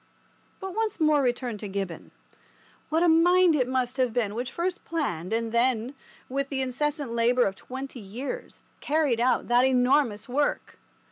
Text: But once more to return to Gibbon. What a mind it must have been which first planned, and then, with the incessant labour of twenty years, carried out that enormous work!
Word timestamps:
But 0.59 0.73
once 0.73 0.99
more 0.99 1.17
to 1.19 1.23
return 1.23 1.59
to 1.59 1.67
Gibbon. 1.67 2.09
What 2.89 3.03
a 3.03 3.07
mind 3.07 3.55
it 3.55 3.67
must 3.67 3.97
have 3.97 4.13
been 4.13 4.33
which 4.33 4.51
first 4.51 4.83
planned, 4.83 5.31
and 5.31 5.51
then, 5.51 5.93
with 6.27 6.49
the 6.49 6.63
incessant 6.63 7.11
labour 7.11 7.43
of 7.45 7.55
twenty 7.55 7.99
years, 7.99 8.63
carried 8.79 9.19
out 9.19 9.47
that 9.47 9.63
enormous 9.63 10.27
work! 10.27 10.79